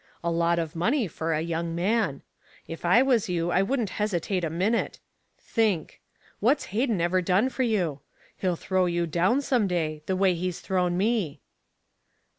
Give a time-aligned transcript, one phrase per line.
[0.23, 2.23] A lot of money for a young man.
[2.67, 4.97] If I was you I wouldn't hesitate a minute.
[5.37, 6.01] Think.
[6.39, 7.99] What's Hayden ever done for you?
[8.35, 11.39] He'll throw you down some day, the way he's thrown me."